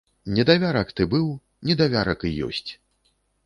[0.37, 1.29] Недавярак ты быў,
[1.71, 2.67] недавярак і ёсць!